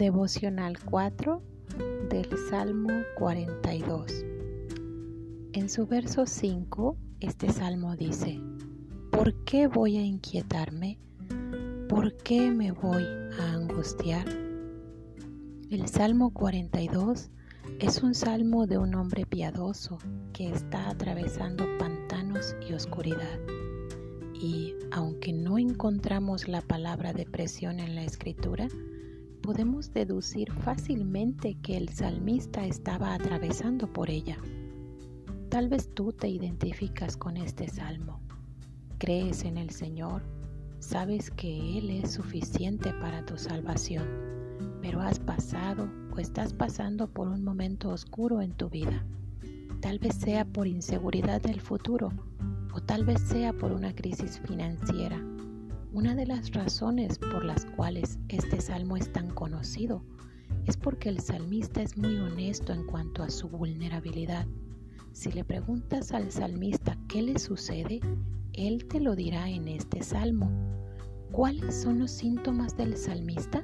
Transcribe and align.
Devocional 0.00 0.78
4 0.82 1.42
del 2.08 2.26
Salmo 2.48 2.88
42. 3.18 4.24
En 5.52 5.68
su 5.68 5.86
verso 5.86 6.24
5, 6.24 6.96
este 7.20 7.52
salmo 7.52 7.94
dice, 7.96 8.40
¿por 9.12 9.44
qué 9.44 9.66
voy 9.66 9.98
a 9.98 10.02
inquietarme? 10.02 10.98
¿Por 11.86 12.16
qué 12.16 12.50
me 12.50 12.72
voy 12.72 13.04
a 13.38 13.52
angustiar? 13.52 14.26
El 15.70 15.86
Salmo 15.86 16.32
42 16.32 17.28
es 17.78 18.02
un 18.02 18.14
salmo 18.14 18.66
de 18.66 18.78
un 18.78 18.94
hombre 18.94 19.26
piadoso 19.26 19.98
que 20.32 20.48
está 20.48 20.88
atravesando 20.88 21.66
pantanos 21.78 22.56
y 22.66 22.72
oscuridad. 22.72 23.38
Y 24.32 24.76
aunque 24.92 25.34
no 25.34 25.58
encontramos 25.58 26.48
la 26.48 26.62
palabra 26.62 27.12
depresión 27.12 27.80
en 27.80 27.96
la 27.96 28.04
escritura, 28.04 28.66
podemos 29.40 29.92
deducir 29.92 30.52
fácilmente 30.52 31.54
que 31.62 31.76
el 31.76 31.88
salmista 31.88 32.64
estaba 32.64 33.14
atravesando 33.14 33.92
por 33.92 34.10
ella. 34.10 34.38
Tal 35.48 35.68
vez 35.68 35.92
tú 35.94 36.12
te 36.12 36.28
identificas 36.28 37.16
con 37.16 37.36
este 37.36 37.68
salmo. 37.68 38.20
Crees 38.98 39.44
en 39.44 39.56
el 39.56 39.70
Señor, 39.70 40.22
sabes 40.78 41.30
que 41.30 41.78
Él 41.78 41.90
es 41.90 42.12
suficiente 42.12 42.92
para 43.00 43.24
tu 43.24 43.36
salvación, 43.36 44.06
pero 44.82 45.00
has 45.00 45.18
pasado 45.18 45.90
o 46.14 46.18
estás 46.18 46.52
pasando 46.52 47.08
por 47.08 47.28
un 47.28 47.42
momento 47.42 47.88
oscuro 47.90 48.42
en 48.42 48.52
tu 48.52 48.68
vida. 48.68 49.04
Tal 49.80 49.98
vez 49.98 50.14
sea 50.16 50.44
por 50.44 50.66
inseguridad 50.66 51.40
del 51.40 51.60
futuro 51.60 52.12
o 52.72 52.80
tal 52.80 53.04
vez 53.04 53.20
sea 53.22 53.52
por 53.52 53.72
una 53.72 53.94
crisis 53.94 54.40
financiera 54.46 55.29
una 56.00 56.14
de 56.14 56.24
las 56.24 56.52
razones 56.52 57.18
por 57.18 57.44
las 57.44 57.66
cuales 57.66 58.18
este 58.30 58.62
salmo 58.62 58.96
es 58.96 59.12
tan 59.12 59.28
conocido 59.28 60.02
es 60.64 60.78
porque 60.78 61.10
el 61.10 61.20
salmista 61.20 61.82
es 61.82 61.98
muy 61.98 62.16
honesto 62.16 62.72
en 62.72 62.86
cuanto 62.86 63.22
a 63.22 63.28
su 63.28 63.50
vulnerabilidad. 63.50 64.46
Si 65.12 65.30
le 65.30 65.44
preguntas 65.44 66.12
al 66.12 66.32
salmista 66.32 66.96
qué 67.06 67.20
le 67.20 67.38
sucede, 67.38 68.00
él 68.54 68.86
te 68.86 68.98
lo 68.98 69.14
dirá 69.14 69.50
en 69.50 69.68
este 69.68 70.02
salmo. 70.02 70.50
¿Cuáles 71.32 71.82
son 71.82 71.98
los 71.98 72.10
síntomas 72.10 72.78
del 72.78 72.96
salmista? 72.96 73.62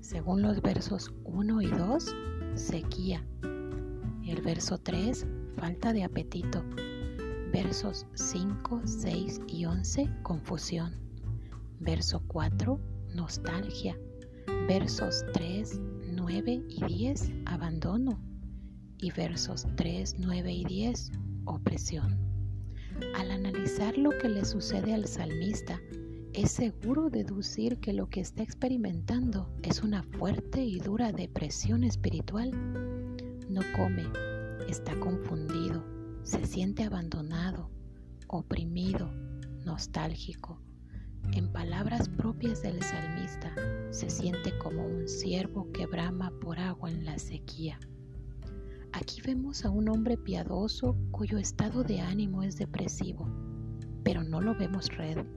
Según 0.00 0.42
los 0.42 0.60
versos 0.60 1.14
1 1.22 1.62
y 1.62 1.68
2, 1.68 2.16
sequía. 2.56 3.24
El 4.26 4.42
verso 4.42 4.76
3, 4.76 5.24
falta 5.54 5.92
de 5.92 6.02
apetito. 6.02 6.64
Versos 7.52 8.08
5, 8.14 8.82
6 8.84 9.40
y 9.46 9.66
11, 9.66 10.10
confusión. 10.24 11.02
Verso 11.82 12.22
4, 12.28 12.78
nostalgia. 13.12 13.98
Versos 14.68 15.24
3, 15.32 15.80
9 16.12 16.62
y 16.68 16.84
10, 16.84 17.32
abandono. 17.46 18.20
Y 18.98 19.10
versos 19.10 19.66
3, 19.74 20.14
9 20.20 20.52
y 20.52 20.64
10, 20.64 21.10
opresión. 21.44 22.16
Al 23.16 23.32
analizar 23.32 23.98
lo 23.98 24.10
que 24.10 24.28
le 24.28 24.44
sucede 24.44 24.94
al 24.94 25.08
salmista, 25.08 25.80
es 26.34 26.52
seguro 26.52 27.10
deducir 27.10 27.80
que 27.80 27.92
lo 27.92 28.08
que 28.08 28.20
está 28.20 28.44
experimentando 28.44 29.52
es 29.64 29.82
una 29.82 30.04
fuerte 30.04 30.62
y 30.62 30.78
dura 30.78 31.10
depresión 31.10 31.82
espiritual. 31.82 32.52
No 33.50 33.62
come, 33.76 34.04
está 34.68 34.94
confundido, 35.00 35.84
se 36.22 36.46
siente 36.46 36.84
abandonado, 36.84 37.72
oprimido, 38.28 39.10
nostálgico 39.64 40.62
en 41.32 41.48
palabras 41.52 42.08
propias 42.08 42.62
del 42.62 42.82
salmista, 42.82 43.54
se 43.90 44.10
siente 44.10 44.56
como 44.58 44.84
un 44.84 45.08
ciervo 45.08 45.70
que 45.72 45.86
brama 45.86 46.32
por 46.40 46.58
agua 46.58 46.90
en 46.90 47.04
la 47.04 47.18
sequía. 47.18 47.78
Aquí 48.92 49.22
vemos 49.22 49.64
a 49.64 49.70
un 49.70 49.88
hombre 49.88 50.18
piadoso 50.18 50.96
cuyo 51.10 51.38
estado 51.38 51.82
de 51.82 52.00
ánimo 52.00 52.42
es 52.42 52.56
depresivo, 52.56 53.26
pero 54.04 54.22
no 54.22 54.40
lo 54.40 54.54
vemos 54.54 54.88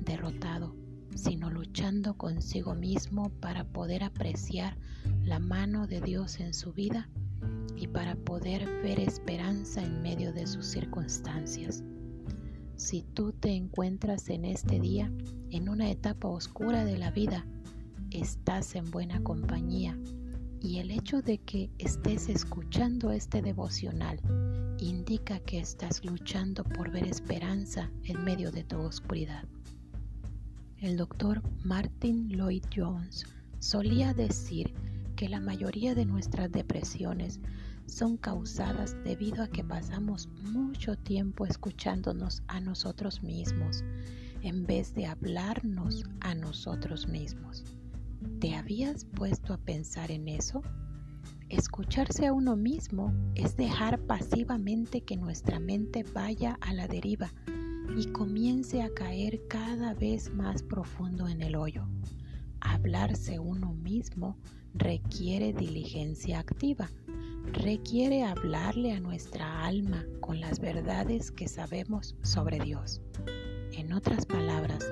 derrotado, 0.00 0.74
sino 1.14 1.50
luchando 1.50 2.14
consigo 2.14 2.74
mismo 2.74 3.30
para 3.40 3.64
poder 3.64 4.02
apreciar 4.02 4.76
la 5.22 5.38
mano 5.38 5.86
de 5.86 6.00
Dios 6.00 6.40
en 6.40 6.52
su 6.52 6.72
vida 6.72 7.08
y 7.76 7.86
para 7.86 8.16
poder 8.16 8.66
ver 8.82 8.98
esperanza 9.00 9.82
en 9.82 10.02
medio 10.02 10.32
de 10.32 10.46
sus 10.46 10.66
circunstancias. 10.66 11.84
Si 12.76 13.02
tú 13.02 13.32
te 13.32 13.50
encuentras 13.50 14.28
en 14.30 14.44
este 14.44 14.80
día 14.80 15.10
en 15.50 15.68
una 15.68 15.90
etapa 15.90 16.28
oscura 16.28 16.84
de 16.84 16.98
la 16.98 17.10
vida, 17.10 17.46
estás 18.10 18.74
en 18.74 18.90
buena 18.90 19.22
compañía 19.22 19.96
y 20.60 20.78
el 20.78 20.90
hecho 20.90 21.22
de 21.22 21.38
que 21.38 21.70
estés 21.78 22.28
escuchando 22.28 23.12
este 23.12 23.42
devocional 23.42 24.18
indica 24.78 25.38
que 25.40 25.58
estás 25.58 26.04
luchando 26.04 26.64
por 26.64 26.90
ver 26.90 27.04
esperanza 27.04 27.90
en 28.04 28.24
medio 28.24 28.50
de 28.50 28.64
tu 28.64 28.78
oscuridad. 28.78 29.44
El 30.78 30.96
doctor 30.96 31.42
Martin 31.62 32.28
Lloyd 32.28 32.64
Jones 32.74 33.24
solía 33.60 34.14
decir 34.14 34.74
que 35.14 35.28
la 35.28 35.40
mayoría 35.40 35.94
de 35.94 36.04
nuestras 36.04 36.50
depresiones 36.50 37.40
son 37.86 38.16
causadas 38.16 38.96
debido 39.04 39.42
a 39.42 39.48
que 39.48 39.62
pasamos 39.62 40.28
mucho 40.42 40.96
tiempo 40.96 41.46
escuchándonos 41.46 42.42
a 42.48 42.60
nosotros 42.60 43.22
mismos 43.22 43.84
en 44.42 44.66
vez 44.66 44.94
de 44.94 45.06
hablarnos 45.06 46.04
a 46.20 46.34
nosotros 46.34 47.08
mismos. 47.08 47.64
¿Te 48.40 48.54
habías 48.54 49.04
puesto 49.04 49.54
a 49.54 49.58
pensar 49.58 50.10
en 50.10 50.28
eso? 50.28 50.62
Escucharse 51.48 52.26
a 52.26 52.32
uno 52.32 52.56
mismo 52.56 53.14
es 53.34 53.56
dejar 53.56 54.00
pasivamente 54.00 55.02
que 55.02 55.16
nuestra 55.16 55.60
mente 55.60 56.04
vaya 56.14 56.58
a 56.60 56.72
la 56.74 56.88
deriva 56.88 57.32
y 57.96 58.06
comience 58.06 58.82
a 58.82 58.92
caer 58.92 59.46
cada 59.48 59.94
vez 59.94 60.32
más 60.34 60.62
profundo 60.62 61.28
en 61.28 61.42
el 61.42 61.54
hoyo. 61.54 61.86
Hablarse 62.64 63.38
uno 63.38 63.72
mismo 63.72 64.36
requiere 64.74 65.52
diligencia 65.52 66.40
activa 66.40 66.90
requiere 67.52 68.24
hablarle 68.24 68.92
a 68.92 69.00
nuestra 69.00 69.64
alma 69.64 70.04
con 70.20 70.40
las 70.40 70.58
verdades 70.58 71.30
que 71.30 71.46
sabemos 71.46 72.16
sobre 72.22 72.58
Dios. 72.58 73.00
En 73.72 73.92
otras 73.92 74.26
palabras, 74.26 74.84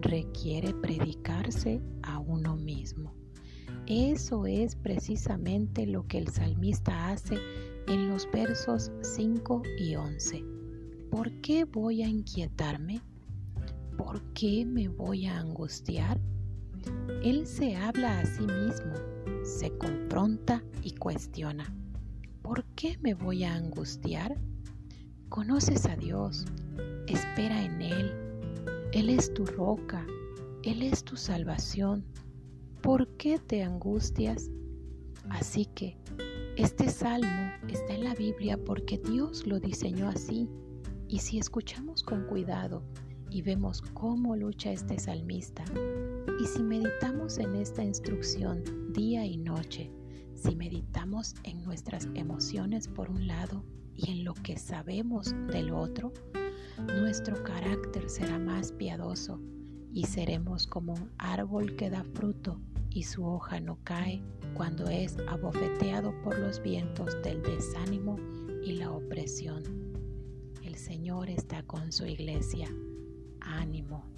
requiere 0.00 0.74
predicarse 0.74 1.80
a 2.02 2.18
uno 2.18 2.56
mismo. 2.56 3.14
Eso 3.86 4.46
es 4.46 4.76
precisamente 4.76 5.86
lo 5.86 6.06
que 6.06 6.18
el 6.18 6.28
salmista 6.28 7.10
hace 7.10 7.38
en 7.88 8.08
los 8.08 8.30
versos 8.30 8.90
5 9.02 9.62
y 9.78 9.96
11. 9.96 10.44
¿Por 11.10 11.32
qué 11.40 11.64
voy 11.64 12.02
a 12.02 12.08
inquietarme? 12.08 13.00
¿Por 13.96 14.22
qué 14.32 14.64
me 14.66 14.88
voy 14.88 15.26
a 15.26 15.38
angustiar? 15.38 16.20
Él 17.22 17.46
se 17.46 17.76
habla 17.76 18.20
a 18.20 18.26
sí 18.26 18.46
mismo, 18.46 18.94
se 19.44 19.70
confronta 19.78 20.62
y 20.82 20.92
cuestiona. 20.92 21.72
¿por 22.46 22.62
qué 22.76 22.96
me 23.02 23.12
voy 23.12 23.42
a 23.42 23.56
angustiar? 23.56 24.36
Conoces 25.28 25.84
a 25.86 25.96
Dios, 25.96 26.44
espera 27.08 27.64
en 27.64 27.82
Él. 27.82 28.12
Él 28.92 29.10
es 29.10 29.34
tu 29.34 29.44
roca, 29.44 30.06
Él 30.62 30.84
es 30.84 31.02
tu 31.02 31.16
salvación. 31.16 32.04
¿Por 32.82 33.08
qué 33.16 33.40
te 33.40 33.64
angustias? 33.64 34.48
Así 35.28 35.66
que 35.66 35.98
este 36.56 36.88
salmo 36.88 37.50
está 37.66 37.94
en 37.94 38.04
la 38.04 38.14
Biblia 38.14 38.56
porque 38.64 38.98
Dios 38.98 39.44
lo 39.44 39.58
diseñó 39.58 40.08
así. 40.08 40.48
Y 41.08 41.18
si 41.18 41.40
escuchamos 41.40 42.04
con 42.04 42.28
cuidado 42.28 42.84
y 43.36 43.42
vemos 43.42 43.82
cómo 43.92 44.34
lucha 44.34 44.72
este 44.72 44.98
salmista, 44.98 45.62
y 46.40 46.46
si 46.46 46.62
meditamos 46.62 47.36
en 47.36 47.54
esta 47.54 47.84
instrucción 47.84 48.64
día 48.94 49.26
y 49.26 49.36
noche, 49.36 49.92
si 50.34 50.56
meditamos 50.56 51.34
en 51.42 51.62
nuestras 51.62 52.08
emociones 52.14 52.88
por 52.88 53.10
un 53.10 53.26
lado 53.26 53.62
y 53.94 54.10
en 54.10 54.24
lo 54.24 54.32
que 54.32 54.56
sabemos 54.56 55.34
del 55.48 55.70
otro, 55.70 56.14
nuestro 56.98 57.42
carácter 57.42 58.08
será 58.08 58.38
más 58.38 58.72
piadoso 58.72 59.38
y 59.92 60.06
seremos 60.06 60.66
como 60.66 60.94
un 60.94 61.10
árbol 61.18 61.76
que 61.76 61.90
da 61.90 62.04
fruto 62.14 62.58
y 62.88 63.02
su 63.02 63.26
hoja 63.26 63.60
no 63.60 63.78
cae 63.84 64.22
cuando 64.54 64.88
es 64.88 65.14
abofeteado 65.28 66.18
por 66.22 66.38
los 66.38 66.62
vientos 66.62 67.14
del 67.22 67.42
desánimo 67.42 68.16
y 68.64 68.72
la 68.78 68.90
opresión. 68.92 69.62
El 70.64 70.76
Señor 70.76 71.28
está 71.28 71.62
con 71.64 71.92
su 71.92 72.06
iglesia. 72.06 72.70
Ánimo. 73.46 74.15